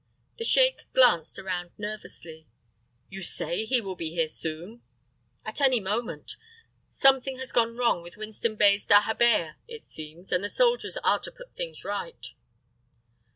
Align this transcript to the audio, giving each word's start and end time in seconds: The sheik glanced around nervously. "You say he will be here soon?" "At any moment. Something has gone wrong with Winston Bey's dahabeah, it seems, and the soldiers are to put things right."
The 0.39 0.43
sheik 0.45 0.91
glanced 0.95 1.37
around 1.37 1.73
nervously. 1.77 2.47
"You 3.09 3.21
say 3.21 3.65
he 3.65 3.81
will 3.81 3.95
be 3.95 4.09
here 4.15 4.27
soon?" 4.27 4.81
"At 5.45 5.61
any 5.61 5.79
moment. 5.79 6.37
Something 6.89 7.37
has 7.37 7.51
gone 7.51 7.77
wrong 7.77 8.01
with 8.01 8.17
Winston 8.17 8.55
Bey's 8.55 8.87
dahabeah, 8.87 9.57
it 9.67 9.85
seems, 9.85 10.31
and 10.31 10.43
the 10.43 10.49
soldiers 10.49 10.97
are 11.03 11.19
to 11.19 11.31
put 11.31 11.55
things 11.55 11.85
right." 11.85 12.33